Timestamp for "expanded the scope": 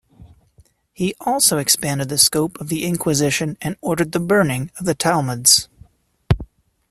1.59-2.59